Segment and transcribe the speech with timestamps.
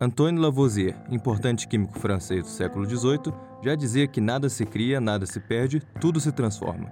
[0.00, 5.24] Antoine Lavoisier, importante químico francês do século XVIII, já dizia que nada se cria, nada
[5.24, 6.90] se perde, tudo se transforma.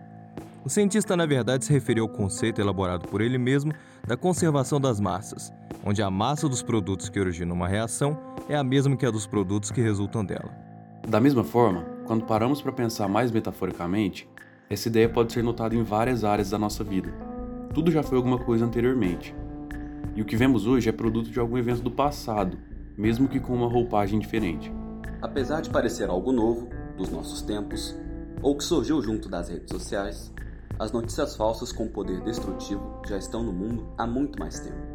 [0.64, 3.72] O cientista, na verdade, se referiu ao conceito elaborado por ele mesmo
[4.06, 5.52] da conservação das massas,
[5.84, 8.16] onde a massa dos produtos que originam uma reação
[8.48, 10.54] é a mesma que a dos produtos que resultam dela.
[11.08, 14.28] Da mesma forma, quando paramos para pensar mais metaforicamente,
[14.70, 17.12] essa ideia pode ser notada em várias áreas da nossa vida.
[17.74, 19.34] Tudo já foi alguma coisa anteriormente.
[20.14, 22.58] E o que vemos hoje é produto de algum evento do passado,
[22.96, 24.72] mesmo que com uma roupagem diferente.
[25.20, 27.96] Apesar de parecer algo novo, dos nossos tempos,
[28.42, 30.32] ou que surgiu junto das redes sociais,
[30.78, 34.92] as notícias falsas com poder destrutivo já estão no mundo há muito mais tempo.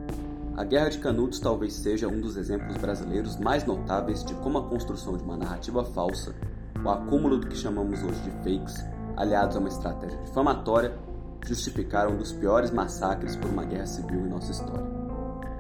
[0.58, 4.68] A Guerra de Canudos talvez seja um dos exemplos brasileiros mais notáveis de como a
[4.68, 6.36] construção de uma narrativa falsa,
[6.84, 8.84] o acúmulo do que chamamos hoje de fakes,
[9.16, 10.98] aliados a uma estratégia difamatória,
[11.46, 14.97] justificaram um dos piores massacres por uma guerra civil em nossa história.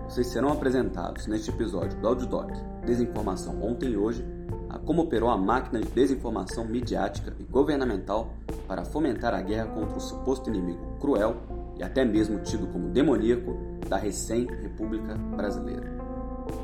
[0.07, 2.49] Vocês serão apresentados neste episódio do Audiodoc
[2.85, 4.25] Desinformação Ontem e Hoje
[4.69, 8.33] a como operou a máquina de desinformação midiática e governamental
[8.67, 11.35] para fomentar a guerra contra o suposto inimigo cruel
[11.77, 13.57] e até mesmo tido como demoníaco
[13.89, 15.97] da recém-República Brasileira.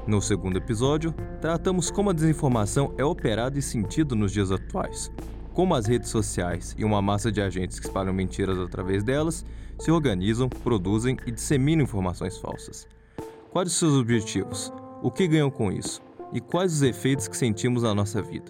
[0.08, 5.12] No segundo episódio, tratamos como a desinformação é operada e sentido nos dias atuais,
[5.54, 9.46] como as redes sociais e uma massa de agentes que espalham mentiras através delas
[9.78, 12.88] se organizam, produzem e disseminam informações falsas.
[13.54, 14.74] Quais os seus objetivos?
[15.00, 16.02] O que ganham com isso?
[16.34, 18.50] E quais os efeitos que sentimos na nossa vida?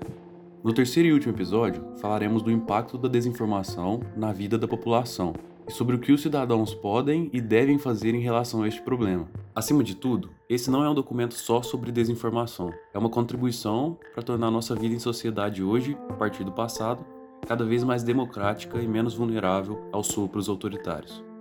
[0.64, 5.34] No terceiro e último episódio, falaremos do impacto da desinformação na vida da população
[5.68, 9.28] e sobre o que os cidadãos podem e devem fazer em relação a este problema.
[9.54, 14.24] Acima de tudo, esse não é um documento só sobre desinformação, é uma contribuição para
[14.24, 17.06] tornar nossa vida em sociedade hoje, a partir do passado,
[17.46, 21.33] cada vez mais democrática e menos vulnerável aos sopros autoritários.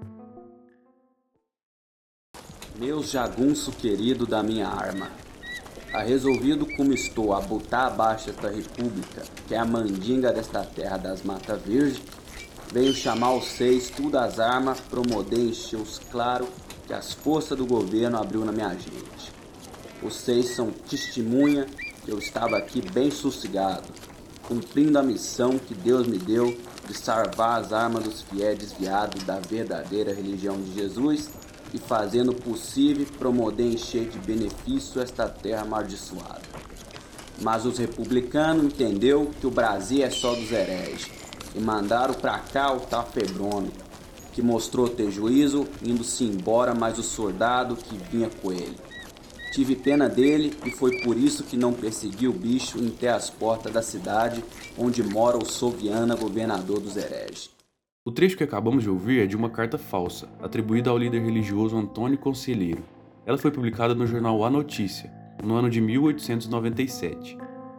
[2.76, 5.10] Meu jagunço querido da minha arma,
[5.92, 10.96] a resolvido como estou a botar abaixo esta república, que é a mandinga desta terra
[10.96, 12.02] das Mata Verde,
[12.72, 16.48] venho chamar os seis, tudo as armas, promover encher os claro
[16.86, 19.30] que as forças do governo abriu na minha gente.
[20.02, 21.66] Os seis são testemunha
[22.02, 23.86] que eu estava aqui bem sossegado,
[24.48, 26.56] cumprindo a missão que Deus me deu
[26.88, 31.28] de salvar as armas dos fiéis desviados da verdadeira religião de Jesus
[31.72, 36.42] e fazendo o possível promover encher de benefício esta terra amaldiçoada.
[37.40, 41.10] Mas os republicanos entendeu que o Brasil é só dos hereges
[41.54, 43.72] e mandaram para cá o Tafebrômio,
[44.32, 48.76] que mostrou ter juízo, indo-se embora mais o soldado que vinha com ele.
[49.52, 53.70] Tive pena dele e foi por isso que não persegui o bicho até as portas
[53.70, 54.42] da cidade
[54.78, 57.51] onde mora o Soviana, governador dos hereges.
[58.04, 61.76] O trecho que acabamos de ouvir é de uma carta falsa, atribuída ao líder religioso
[61.76, 62.82] Antônio Conselheiro.
[63.24, 65.08] Ela foi publicada no jornal A Notícia,
[65.40, 67.38] no ano de 1897.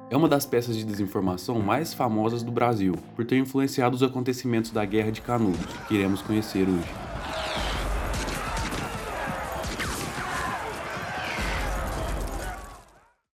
[0.09, 4.71] É uma das peças de desinformação mais famosas do Brasil, por ter influenciado os acontecimentos
[4.71, 6.89] da Guerra de Canudos, que iremos conhecer hoje.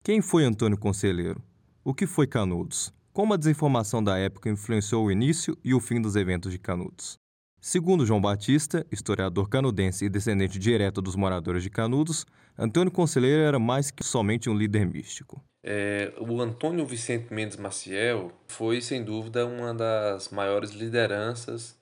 [0.03, 1.41] Quem foi Antônio Conselheiro?
[1.84, 2.94] O que foi Canudos?
[3.16, 7.18] Como a desinformação da época influenciou o início e o fim dos eventos de Canudos.
[7.62, 12.25] Segundo João Batista, historiador canudense e descendente direto dos moradores de Canudos,
[12.59, 15.42] Antônio Conselheiro era mais que somente um líder místico.
[15.64, 21.80] É, o Antônio Vicente Mendes Maciel foi, sem dúvida, uma das maiores lideranças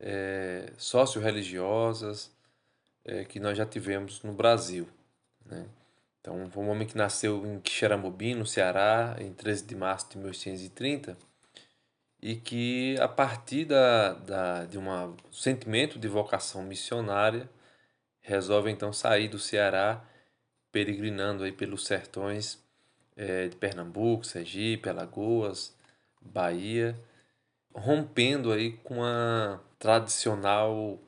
[0.00, 2.34] é, socio-religiosas
[3.04, 4.88] é, que nós já tivemos no Brasil.
[5.44, 5.66] Né?
[6.20, 10.18] Então, foi um homem que nasceu em Quixeramobim, no Ceará, em 13 de março de
[10.18, 11.16] 1830,
[12.22, 17.48] e que, a partir da, da, de um sentimento de vocação missionária,
[18.20, 20.04] resolve então sair do Ceará,
[20.70, 22.62] peregrinando aí pelos sertões
[23.16, 25.74] é, de Pernambuco, Sergipe, Alagoas,
[26.20, 26.98] Bahia,
[27.74, 30.98] rompendo aí com a tradicional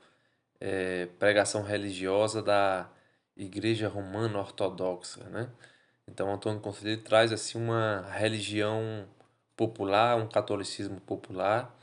[0.59, 2.89] é, pregação religiosa da
[3.35, 5.51] Igreja Romana Ortodoxa, né?
[6.07, 9.07] Então Antônio Conselheiro traz assim uma religião
[9.55, 11.75] popular, um catolicismo popular,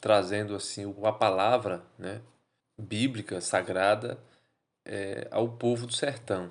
[0.00, 2.20] trazendo assim a palavra, né,
[2.78, 4.18] bíblica sagrada
[4.84, 6.50] é, ao povo do sertão.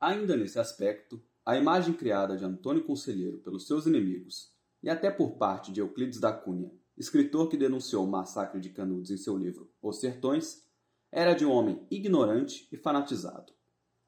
[0.00, 4.52] Ainda nesse aspecto, a imagem criada de Antônio Conselheiro pelos seus inimigos
[4.82, 9.10] e até por parte de Euclides da Cunha, escritor que denunciou o massacre de Canudos
[9.10, 10.66] em seu livro Os Sertões,
[11.10, 13.57] era de um homem ignorante e fanatizado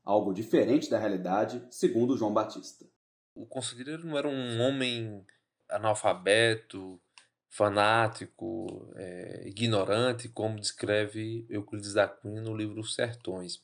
[0.05, 2.87] algo diferente da realidade, segundo João Batista.
[3.35, 5.25] O conselheiro não era um homem
[5.69, 7.01] analfabeto,
[7.49, 13.63] fanático, é, ignorante, como descreve Euclides da Cunha no livro Os Sertões.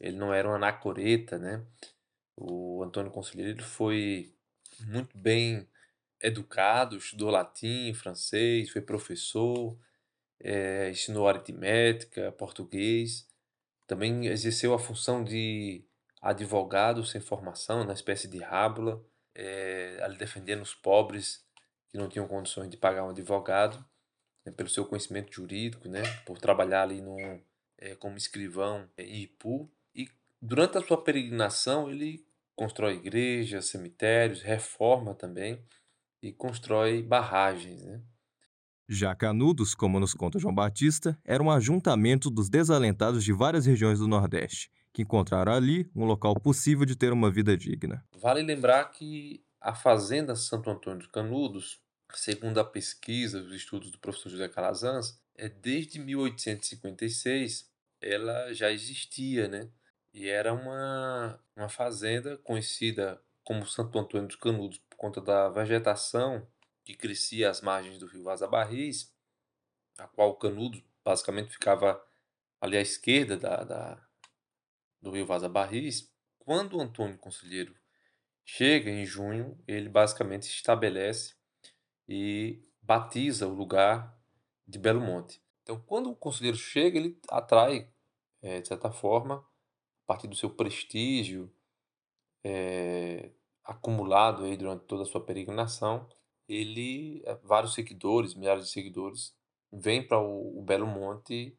[0.00, 1.64] Ele não era um anacoreta, né?
[2.34, 4.32] O Antônio Conselheiro foi
[4.80, 5.68] muito bem
[6.20, 9.76] educado, estudou latim, francês, foi professor,
[10.40, 13.26] é, ensinou aritmética, português,
[13.88, 15.82] também exerceu a função de
[16.20, 19.02] advogado sem formação, na espécie de rábula,
[19.34, 21.42] é, ali defendendo os pobres
[21.88, 23.82] que não tinham condições de pagar um advogado,
[24.44, 27.16] né, pelo seu conhecimento jurídico, né, por trabalhar ali no,
[27.78, 29.70] é, como escrivão em Ipu.
[29.94, 30.06] E
[30.40, 35.64] durante a sua peregrinação, ele constrói igrejas, cemitérios, reforma também
[36.22, 37.82] e constrói barragens.
[37.84, 38.02] Né?
[38.88, 43.98] Já Canudos, como nos conta João Batista, era um ajuntamento dos desalentados de várias regiões
[43.98, 48.02] do Nordeste, que encontraram ali um local possível de ter uma vida digna.
[48.16, 51.82] Vale lembrar que a Fazenda Santo Antônio de Canudos,
[52.14, 57.68] segundo a pesquisa, os estudos do professor José Calazans, é desde 1856
[58.00, 59.68] ela já existia, né?
[60.14, 66.46] E era uma, uma fazenda conhecida como Santo Antônio dos Canudos por conta da vegetação
[66.88, 69.14] que crescia às margens do rio Vaza Barris,
[69.98, 72.02] a qual o Canudo basicamente ficava
[72.58, 74.08] ali à esquerda da, da
[75.02, 76.10] do rio Vaza Barris.
[76.38, 77.76] Quando Antônio Conselheiro
[78.42, 81.34] chega em junho, ele basicamente se estabelece
[82.08, 84.18] e batiza o lugar
[84.66, 85.42] de Belo Monte.
[85.62, 87.92] Então, quando o conselheiro chega, ele atrai,
[88.40, 89.46] é, de certa forma,
[90.04, 91.52] a partir do seu prestígio
[92.42, 93.30] é,
[93.62, 96.08] acumulado aí durante toda a sua peregrinação,
[96.48, 99.34] ele, é, vários seguidores, milhares de seguidores,
[99.72, 101.56] vêm para o, o, Belo Monte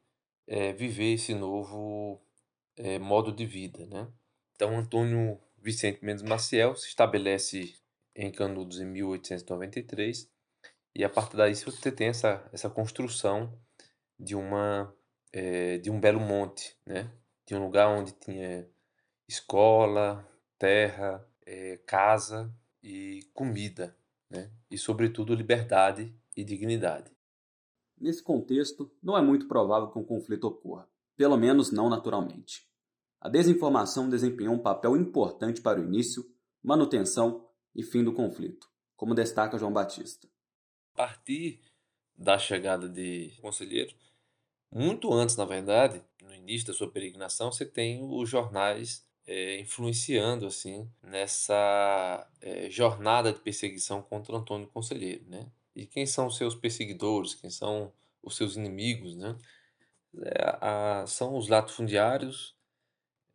[0.48, 2.22] é, viver esse novo
[2.76, 4.08] é, modo de vida, né?
[4.56, 7.76] Então, Antônio Vicente Mendes Maciel se estabelece
[8.16, 10.30] em Canudos em 1893
[10.96, 13.58] e a partir daí você tem essa, essa construção
[14.20, 14.94] de uma
[15.32, 17.12] é, de um belo monte, né?
[17.46, 18.68] De um lugar onde tinha
[19.28, 20.28] escola,
[20.58, 23.96] terra, é, casa e comida,
[24.30, 24.52] né?
[24.70, 27.12] E sobretudo liberdade e dignidade.
[28.00, 30.88] Nesse contexto, não é muito provável que um conflito ocorra,
[31.18, 32.68] pelo menos não naturalmente.
[33.20, 36.26] A desinformação desempenhou um papel importante para o início,
[36.64, 37.46] manutenção
[37.76, 40.28] e fim do conflito, como destaca João Batista.
[40.94, 41.62] A partir
[42.16, 43.94] da chegada de conselheiro,
[44.72, 50.48] muito antes, na verdade, no início da sua peregrinação, você tem os jornais é, influenciando
[50.48, 55.46] assim nessa é, jornada de perseguição contra Antônio Conselheiro, né?
[55.76, 57.36] E quem são os seus perseguidores?
[57.36, 57.94] Quem são
[58.24, 59.38] os seus inimigos, né?
[60.24, 62.56] É, a, são os latifundiários,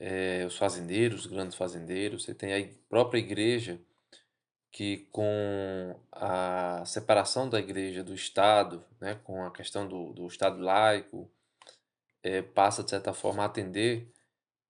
[0.01, 2.25] é, os fazendeiros, os grandes fazendeiros.
[2.25, 3.81] Você tem a própria igreja
[4.73, 10.61] que com a separação da igreja do Estado, né, com a questão do, do Estado
[10.61, 11.31] laico,
[12.21, 14.13] é, passa de certa forma a atender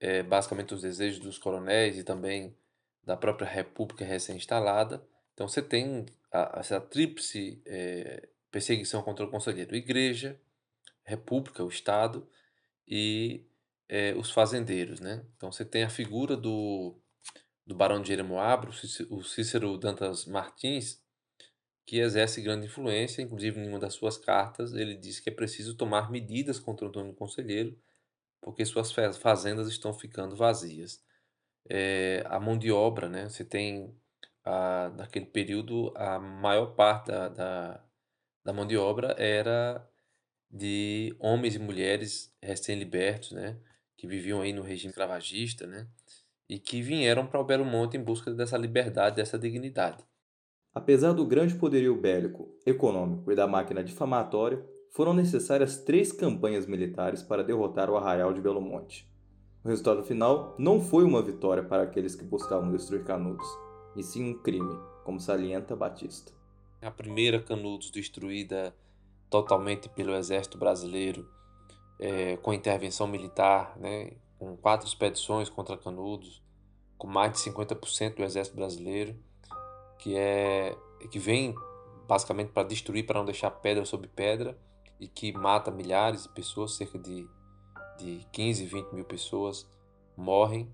[0.04, 2.54] é, basicamente os desejos dos coronéis e também
[3.02, 5.02] da própria república recém-instalada.
[5.32, 6.04] Então você tem
[6.56, 10.38] essa tríplice é, perseguição contra o conselheiro: igreja,
[11.04, 12.28] república, o Estado
[12.86, 13.46] e
[13.88, 15.00] é, os fazendeiros.
[15.00, 15.24] Né?
[15.38, 16.94] Então você tem a figura do,
[17.66, 18.68] do Barão de Jeremoabo,
[19.08, 21.02] o Cícero Dantas Martins,
[21.86, 25.74] que exerce grande influência, inclusive em uma das suas cartas ele diz que é preciso
[25.74, 27.74] tomar medidas contra o dono conselheiro
[28.44, 31.02] porque suas fazendas estão ficando vazias.
[31.66, 33.26] É, a mão de obra, né?
[33.26, 33.96] Você tem
[34.44, 37.84] a, naquele período a maior parte da, da,
[38.44, 39.88] da mão de obra era
[40.50, 43.58] de homens e mulheres recém-libertos, né?
[43.96, 45.88] Que viviam aí no regime escravagista, né?
[46.46, 50.04] E que vieram para o Belo Monte em busca dessa liberdade, dessa dignidade.
[50.74, 54.62] Apesar do grande poderio bélico, econômico e da máquina difamatória,
[54.94, 59.04] foram necessárias três campanhas militares para derrotar o arraial de Belo Monte.
[59.64, 63.46] O resultado final não foi uma vitória para aqueles que buscavam destruir Canudos,
[63.96, 66.32] e sim um crime, como salienta Batista.
[66.80, 68.72] A primeira Canudos destruída
[69.28, 71.28] totalmente pelo exército brasileiro,
[71.98, 76.40] é, com intervenção militar, né, com quatro expedições contra Canudos,
[76.96, 79.16] com mais de 50% do exército brasileiro,
[79.98, 80.76] que é
[81.10, 81.52] que vem
[82.06, 84.56] basicamente para destruir, para não deixar pedra sobre pedra,
[85.04, 87.28] e que mata milhares de pessoas, cerca de,
[87.98, 89.68] de 15, 20 mil pessoas
[90.16, 90.72] morrem.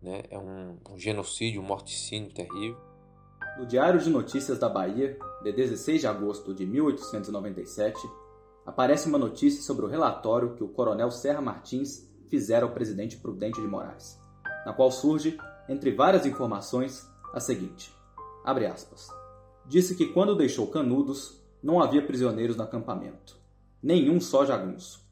[0.00, 0.22] Né?
[0.30, 2.80] É um, um genocídio, um morticínio terrível.
[3.58, 7.98] No Diário de Notícias da Bahia, de 16 de agosto de 1897,
[8.64, 13.60] aparece uma notícia sobre o relatório que o coronel Serra Martins fizera ao presidente Prudente
[13.60, 14.16] de Moraes,
[14.64, 15.36] na qual surge,
[15.68, 17.92] entre várias informações, a seguinte:
[18.44, 19.08] abre aspas.
[19.66, 23.41] Disse que quando deixou Canudos, não havia prisioneiros no acampamento
[23.82, 25.04] nenhum só jagunço,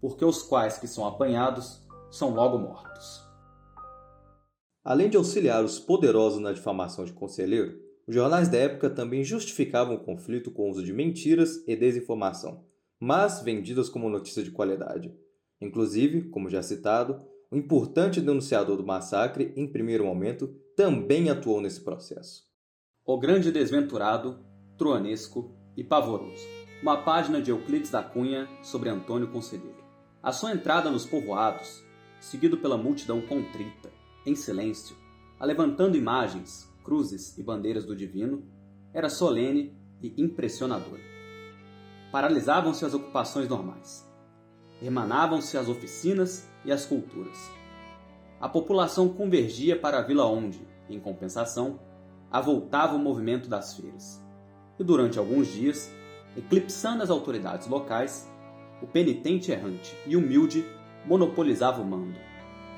[0.00, 3.24] porque os quais que são apanhados são logo mortos.
[4.84, 9.96] Além de auxiliar os poderosos na difamação de conselheiro, os jornais da época também justificavam
[9.96, 12.64] o conflito com o uso de mentiras e desinformação,
[13.00, 15.12] mas vendidas como notícia de qualidade.
[15.60, 17.20] Inclusive, como já citado,
[17.50, 22.44] o importante denunciador do massacre, em primeiro momento, também atuou nesse processo.
[23.04, 24.44] O Grande Desventurado,
[24.76, 26.55] Truanesco e Pavoroso.
[26.82, 29.82] Uma página de Euclides da Cunha sobre Antônio Conselheiro.
[30.22, 31.82] A sua entrada nos povoados,
[32.20, 33.90] seguido pela multidão contrita,
[34.26, 34.94] em silêncio,
[35.40, 38.44] alevantando imagens, cruzes e bandeiras do divino,
[38.92, 41.00] era solene e impressionadora.
[42.12, 44.06] Paralisavam-se as ocupações normais.
[44.82, 47.38] Emanavam-se as oficinas e as culturas.
[48.38, 51.80] A população convergia para a vila onde, em compensação,
[52.30, 54.22] avoltava o movimento das feiras.
[54.78, 55.90] E durante alguns dias,
[56.36, 58.30] eclipsando as autoridades locais,
[58.82, 60.64] o penitente errante e humilde
[61.06, 62.26] monopolizava o mando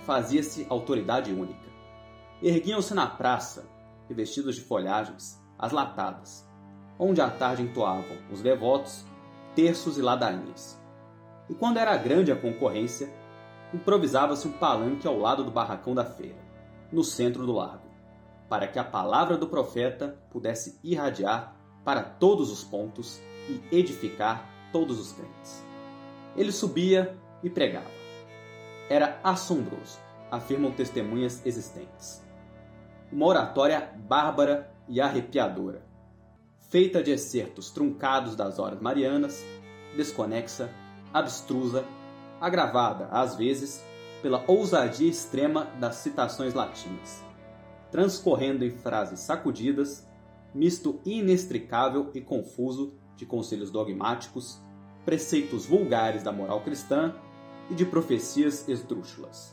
[0.09, 1.69] fazia-se autoridade única.
[2.43, 3.69] Erguiam-se na praça,
[4.09, 6.49] revestidos de folhagens, as latadas,
[6.99, 9.05] onde à tarde entoavam os devotos,
[9.55, 10.81] terços e ladainhas.
[11.47, 13.13] E quando era grande a concorrência,
[13.75, 16.41] improvisava-se um palanque ao lado do barracão da feira,
[16.91, 17.91] no centro do largo,
[18.49, 24.99] para que a palavra do profeta pudesse irradiar para todos os pontos e edificar todos
[24.99, 25.65] os crentes.
[26.37, 27.99] Ele subia e pregava
[28.89, 29.99] era assombroso,
[30.31, 32.23] afirmam testemunhas existentes.
[33.13, 35.83] Uma oratória bárbara e arrepiadora,
[36.71, 39.43] feita de excertos truncados das horas marianas,
[39.97, 40.71] desconexa,
[41.13, 41.85] abstrusa,
[42.41, 43.83] agravada, às vezes,
[44.23, 47.23] pela ousadia extrema das citações latinas,
[47.91, 50.07] transcorrendo em frases sacudidas,
[50.55, 54.61] misto inextricável e confuso de conselhos dogmáticos,
[55.05, 57.13] preceitos vulgares da moral cristã
[57.69, 59.53] e de profecias esdrúxulas.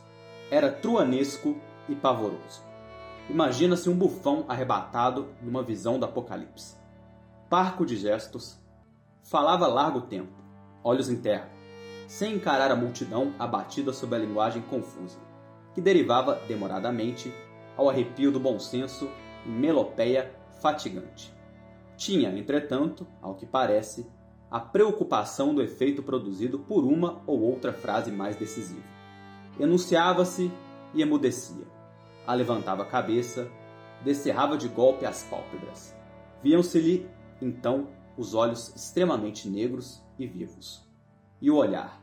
[0.51, 1.57] Era truanesco
[1.89, 2.61] e pavoroso.
[3.27, 6.75] Imagina-se um bufão arrebatado numa visão do Apocalipse.
[7.49, 8.59] Parco de gestos,
[9.23, 10.33] falava largo tempo,
[10.83, 11.49] olhos em terra,
[12.07, 15.17] sem encarar a multidão abatida sob a linguagem confusa,
[15.73, 17.33] que derivava demoradamente
[17.75, 19.09] ao arrepio do bom senso
[19.43, 20.31] e melopeia
[20.61, 21.34] fatigante.
[21.97, 24.05] Tinha, entretanto, ao que parece,
[24.51, 28.83] a preocupação do efeito produzido por uma ou outra frase mais decisiva.
[29.59, 30.51] Enunciava-se
[30.93, 31.65] e emudecia.
[32.27, 33.49] Alevantava a cabeça,
[34.03, 35.95] descerrava de golpe as pálpebras.
[36.43, 37.09] Viam-se-lhe,
[37.41, 37.87] então,
[38.17, 40.83] os olhos extremamente negros e vivos.
[41.41, 42.01] E o olhar,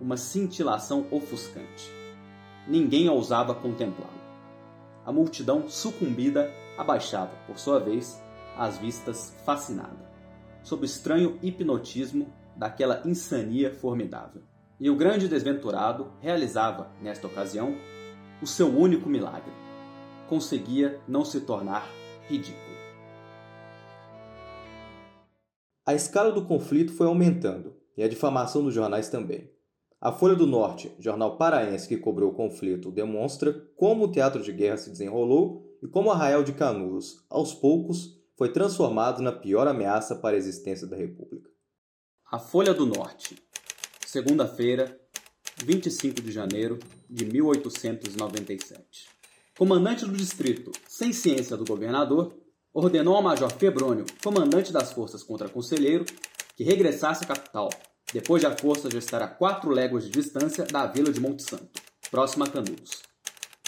[0.00, 1.90] uma cintilação ofuscante.
[2.66, 4.12] Ninguém ousava contemplá-lo.
[5.04, 8.21] A multidão sucumbida abaixava, por sua vez,
[8.56, 10.12] as vistas fascinada
[10.62, 14.42] sob o estranho hipnotismo daquela insania formidável.
[14.78, 17.74] E o grande desventurado realizava, nesta ocasião,
[18.40, 19.52] o seu único milagre.
[20.28, 21.88] Conseguia não se tornar
[22.28, 22.72] ridículo.
[25.84, 29.50] A escala do conflito foi aumentando e a difamação dos jornais também.
[30.00, 34.52] A Folha do Norte, jornal paraense que cobriu o conflito, demonstra como o teatro de
[34.52, 40.16] guerra se desenrolou e como Arraial de Canudos, aos poucos, foi transformado na pior ameaça
[40.16, 41.48] para a existência da República.
[42.28, 43.40] A Folha do Norte,
[44.04, 45.00] segunda-feira,
[45.64, 49.08] 25 de janeiro de 1897.
[49.56, 52.34] Comandante do distrito, sem ciência do governador,
[52.74, 56.04] ordenou ao Major Febrônio, comandante das forças contra Conselheiro,
[56.56, 57.68] que regressasse à capital,
[58.12, 61.44] depois de a força já estar a quatro léguas de distância da vila de Monte
[61.44, 61.80] Santo,
[62.10, 63.04] próxima a Canudos.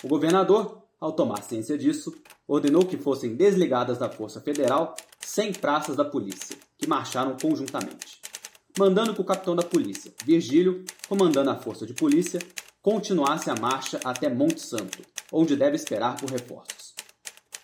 [0.02, 2.12] O governador, ao tomar ciência disso,
[2.46, 8.20] ordenou que fossem desligadas da Força Federal 100 praças da polícia, que marcharam conjuntamente,
[8.78, 12.40] mandando que o capitão da polícia, Virgílio, comandando a força de polícia,
[12.82, 14.98] continuasse a marcha até Monte Santo,
[15.32, 16.94] onde deve esperar por reforços.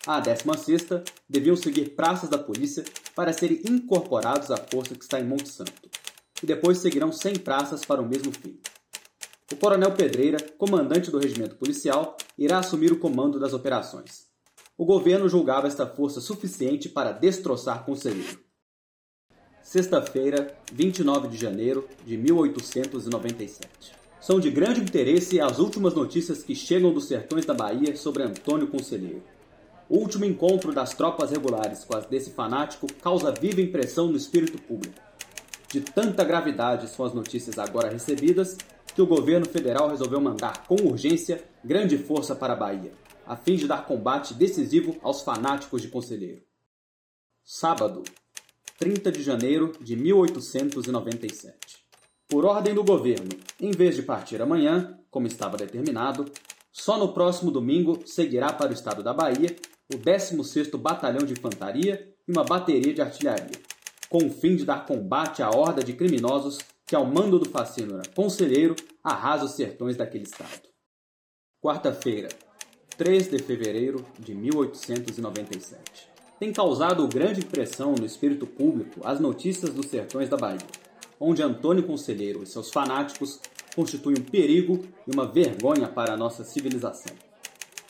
[0.07, 0.89] A 16
[1.29, 2.83] deviam seguir praças da polícia
[3.15, 5.91] para serem incorporados à força que está em Monte Santo,
[6.43, 8.59] e depois seguirão 100 praças para o mesmo fim.
[9.53, 14.30] O coronel Pedreira, comandante do regimento policial, irá assumir o comando das operações
[14.81, 18.41] o governo julgava esta força suficiente para destroçar Conselheiro.
[19.63, 23.69] Sexta-feira, 29 de janeiro de 1897.
[24.23, 28.69] São de grande interesse as últimas notícias que chegam dos sertões da Bahia sobre Antônio
[28.69, 29.23] Conselheiro.
[29.87, 34.57] O último encontro das tropas regulares com as desse fanático causa viva impressão no espírito
[34.63, 34.99] público.
[35.71, 38.57] De tanta gravidade são as notícias agora recebidas
[38.95, 42.93] que o governo federal resolveu mandar com urgência grande força para a Bahia
[43.31, 46.43] a fim de dar combate decisivo aos fanáticos de Conselheiro.
[47.45, 48.03] Sábado,
[48.77, 51.57] 30 de janeiro de 1897.
[52.29, 53.29] Por ordem do governo,
[53.61, 56.25] em vez de partir amanhã, como estava determinado,
[56.73, 59.55] Só no próximo domingo seguirá para o estado da Bahia
[59.95, 63.61] o 16º Batalhão de Infantaria e uma bateria de artilharia,
[64.09, 68.03] com o fim de dar combate à horda de criminosos que, ao mando do fascínora
[68.13, 70.69] Conselheiro, arrasa os sertões daquele estado.
[71.61, 72.29] Quarta-feira,
[73.01, 75.81] 3 de fevereiro de 1897.
[76.39, 80.59] Tem causado grande impressão no espírito público as notícias dos sertões da Bahia,
[81.19, 83.41] onde Antônio Conselheiro e seus fanáticos
[83.75, 87.17] constituem um perigo e uma vergonha para a nossa civilização.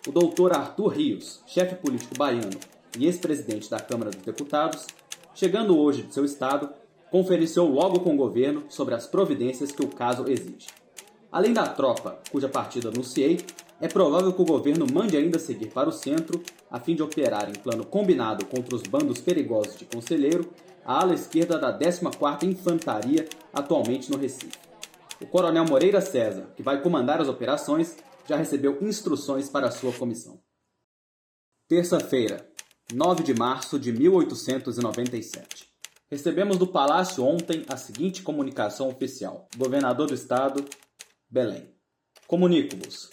[0.07, 2.61] O doutor Arthur Rios, chefe político baiano
[2.97, 4.87] e ex-presidente da Câmara dos Deputados,
[5.35, 6.71] chegando hoje de seu estado,
[7.11, 10.69] conferenciou logo com o governo sobre as providências que o caso exige.
[11.33, 13.41] Além da tropa, cuja partida anunciei,
[13.81, 17.49] é provável que o governo mande ainda seguir para o centro, a fim de operar
[17.49, 20.53] em plano combinado contra os bandos perigosos de Conselheiro,
[20.85, 24.59] a ala esquerda da 14ª Infantaria, atualmente no Recife.
[25.19, 27.97] O coronel Moreira César, que vai comandar as operações,
[28.29, 30.39] já recebeu instruções para sua comissão.
[31.67, 32.47] Terça-feira,
[32.93, 35.71] 9 de março de 1897.
[36.11, 39.49] Recebemos do Palácio ontem a seguinte comunicação oficial.
[39.57, 40.65] Governador do Estado,
[41.31, 41.73] Belém.
[42.27, 43.11] Comunico-vos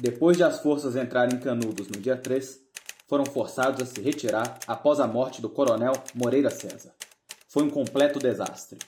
[0.00, 2.58] depois de as forças entrarem em Canudos no dia 3,
[3.06, 6.94] foram forçados a se retirar após a morte do coronel Moreira César.
[7.48, 8.78] Foi um completo desastre.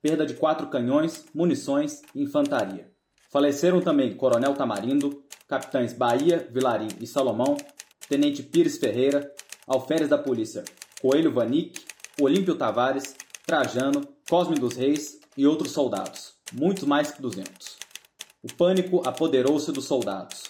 [0.00, 2.90] Perda de quatro canhões, munições e infantaria.
[3.28, 7.58] Faleceram também Coronel Tamarindo, capitães Bahia, Vilarim e Salomão,
[8.08, 9.30] Tenente Pires Ferreira,
[9.66, 10.64] alferes da polícia
[11.02, 11.84] Coelho Vanick,
[12.18, 17.85] Olímpio Tavares, Trajano, Cosme dos Reis e outros soldados, muitos mais que 200.
[18.48, 20.44] O pânico apoderou-se dos soldados,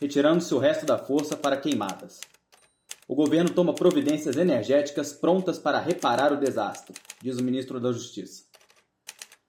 [0.00, 2.18] retirando-se o resto da força para queimadas.
[3.06, 8.44] O governo toma providências energéticas prontas para reparar o desastre, diz o ministro da Justiça.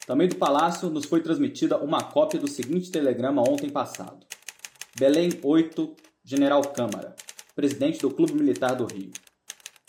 [0.05, 4.27] Também do palácio nos foi transmitida uma cópia do seguinte telegrama ontem passado:
[4.99, 5.95] Belém 8,
[6.25, 7.15] General Câmara,
[7.55, 9.13] presidente do Clube Militar do Rio.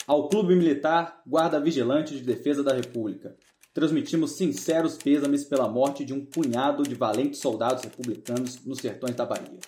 [0.06, 3.34] Ao Clube Militar, Guarda Vigilante de Defesa da República,
[3.74, 9.26] transmitimos sinceros pêsames pela morte de um punhado de valentes soldados republicanos nos sertões da
[9.26, 9.58] Bahia.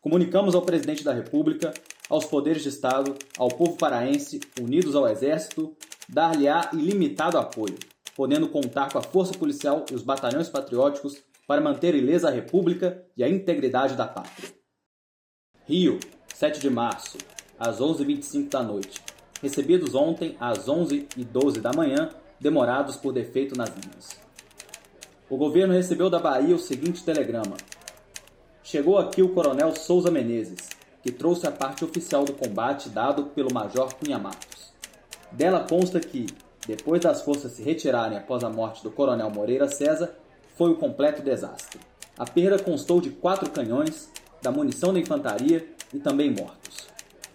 [0.00, 1.74] Comunicamos ao presidente da República,
[2.08, 5.76] aos poderes de Estado, ao povo paraense, unidos ao Exército,
[6.08, 7.76] dar-lhe-á ilimitado apoio,
[8.16, 13.04] podendo contar com a força policial e os batalhões patrióticos para manter ilesa a República
[13.16, 14.48] e a integridade da pátria.
[15.64, 15.98] Rio,
[16.34, 17.18] 7 de março,
[17.58, 19.02] às 11h25 da noite.
[19.42, 22.08] Recebidos ontem às 11h12 da manhã
[22.40, 24.16] demorados por defeito nas linhas.
[25.28, 27.56] O governo recebeu da Bahia o seguinte telegrama:
[28.62, 30.68] Chegou aqui o coronel Souza Menezes,
[31.02, 34.72] que trouxe a parte oficial do combate dado pelo Major Cunha Matos.
[35.32, 36.26] Dela consta que,
[36.66, 40.14] depois das forças se retirarem após a morte do coronel Moreira César,
[40.56, 41.80] foi o completo desastre.
[42.18, 44.08] A perda constou de quatro canhões,
[44.40, 46.88] da munição da infantaria e também mortos.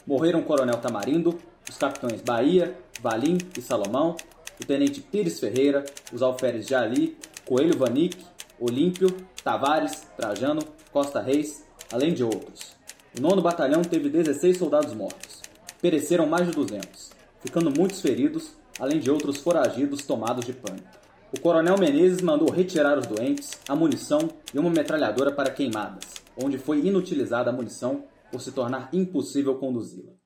[0.08, 1.38] Morreram o coronel Tamarindo,
[1.70, 4.16] os capitães Bahia, Valim e Salomão,
[4.62, 8.18] o tenente Pires Ferreira, os alferes Jali, Coelho Vanick,
[8.60, 9.10] Olímpio,
[9.44, 12.76] Tavares, Trajano, Costa Reis, além de outros.
[13.18, 15.42] O nono batalhão teve 16 soldados mortos.
[15.82, 17.10] Pereceram mais de 200,
[17.42, 20.88] ficando muitos feridos, além de outros foragidos tomados de pânico.
[21.34, 26.06] O coronel Menezes mandou retirar os doentes, a munição e uma metralhadora para queimadas,
[26.38, 30.21] onde foi inutilizada a munição por se tornar impossível conduzi-la.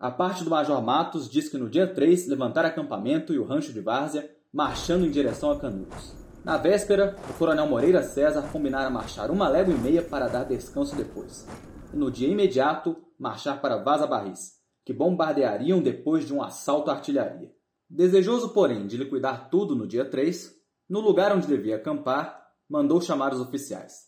[0.00, 3.70] A parte do Major Matos diz que no dia 3 levantaram acampamento e o rancho
[3.70, 6.14] de Várzea, marchando em direção a Canudos.
[6.42, 10.96] Na véspera, o coronel Moreira César combinara marchar uma légua e meia para dar descanso
[10.96, 11.46] depois.
[11.92, 14.52] E no dia imediato, marchar para Vaza Barris,
[14.86, 17.52] que bombardeariam depois de um assalto à artilharia.
[17.86, 20.50] Desejoso, porém, de liquidar tudo no dia 3,
[20.88, 24.06] no lugar onde devia acampar, mandou chamar os oficiais,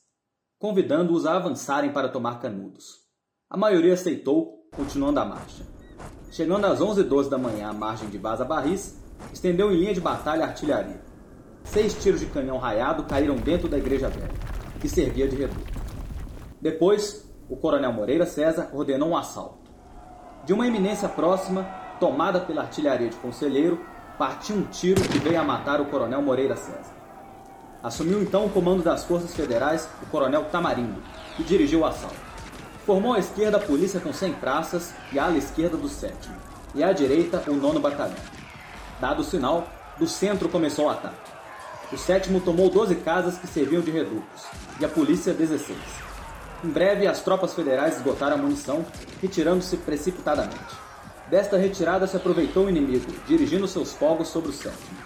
[0.58, 3.02] convidando-os a avançarem para tomar Canudos.
[3.50, 5.71] A maioria aceitou, continuando a marcha.
[6.32, 8.96] Chegando às 11h12 da manhã à margem de Vaza Barris,
[9.34, 10.98] estendeu em linha de batalha a artilharia.
[11.62, 14.30] Seis tiros de canhão raiado caíram dentro da igreja velha,
[14.80, 15.70] que servia de reduto.
[16.58, 19.58] Depois, o coronel Moreira César ordenou um assalto.
[20.46, 21.64] De uma eminência próxima,
[22.00, 23.78] tomada pela artilharia de Conselheiro,
[24.16, 26.94] partiu um tiro que veio a matar o coronel Moreira César.
[27.82, 31.02] Assumiu então o comando das forças federais o coronel Tamarindo,
[31.36, 32.21] que dirigiu o assalto.
[32.84, 36.14] Formou à esquerda a polícia com 100 praças e a ala esquerda do 7
[36.74, 38.16] e à direita o 9 batalhão.
[39.00, 39.68] Dado o sinal,
[39.98, 41.30] do centro começou o ataque.
[41.92, 44.42] O 7 tomou 12 casas que serviam de redutos
[44.80, 45.78] e a polícia 16.
[46.64, 48.84] Em breve, as tropas federais esgotaram a munição,
[49.20, 50.74] retirando-se precipitadamente.
[51.28, 54.98] Desta retirada se aproveitou o inimigo, dirigindo seus fogos sobre o sétimo.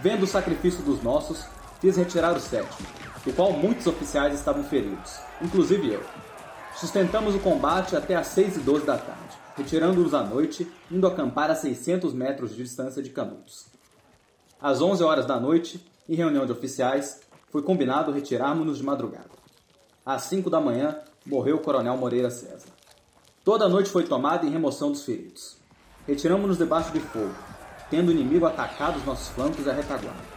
[0.00, 1.44] Vendo o sacrifício dos nossos,
[1.80, 2.86] fiz retirar o sétimo,
[3.24, 6.02] do qual muitos oficiais estavam feridos, inclusive eu.
[6.76, 11.50] Sustentamos o combate até às 6 e 12 da tarde, retirando-nos à noite, indo acampar
[11.50, 13.66] a 600 metros de distância de Canudos.
[14.60, 19.30] Às 11 horas da noite, em reunião de oficiais, foi combinado retirarmos-nos de madrugada.
[20.04, 22.68] Às 5 da manhã, morreu o coronel Moreira César.
[23.44, 25.56] Toda a noite foi tomada em remoção dos feridos.
[26.06, 27.34] Retiramos-nos debaixo de fogo,
[27.88, 30.34] tendo o inimigo atacado os nossos flancos e a retaguarda.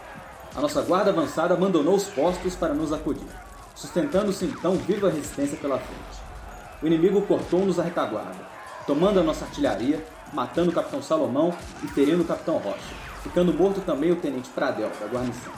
[0.55, 3.27] A nossa guarda avançada abandonou os postos para nos acudir,
[3.75, 6.26] sustentando-se então viva resistência pela frente.
[6.81, 8.45] O inimigo cortou-nos a retaguarda,
[8.85, 13.81] tomando a nossa artilharia, matando o capitão Salomão e ferindo o capitão Rocha, ficando morto
[13.81, 15.53] também o tenente Pradel, da guarnição.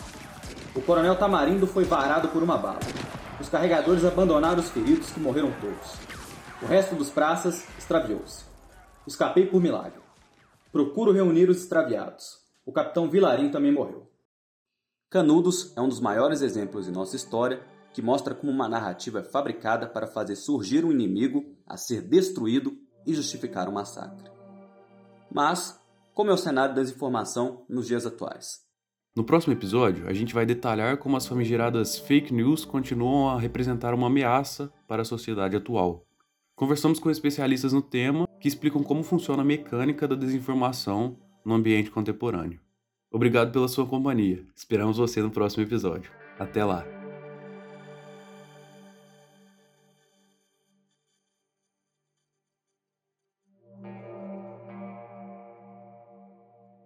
[0.73, 2.79] O coronel Tamarindo foi varado por uma bala.
[3.39, 5.93] Os carregadores abandonaram os feridos, que morreram todos.
[6.61, 8.45] O resto dos praças extraviou-se.
[9.05, 9.99] Escapei por milagre.
[10.71, 12.39] Procuro reunir os extraviados.
[12.65, 14.09] O capitão Vilarim também morreu.
[15.09, 17.61] Canudos é um dos maiores exemplos em nossa história
[17.93, 22.77] que mostra como uma narrativa é fabricada para fazer surgir um inimigo a ser destruído
[23.05, 24.29] e justificar um massacre.
[25.31, 25.79] Mas,
[26.13, 28.67] como é o cenário da desinformação nos dias atuais?
[29.15, 33.93] No próximo episódio, a gente vai detalhar como as famigeradas fake news continuam a representar
[33.93, 36.05] uma ameaça para a sociedade atual.
[36.55, 41.89] Conversamos com especialistas no tema que explicam como funciona a mecânica da desinformação no ambiente
[41.89, 42.59] contemporâneo.
[43.11, 44.45] Obrigado pela sua companhia.
[44.55, 46.11] Esperamos você no próximo episódio.
[46.37, 46.98] Até lá!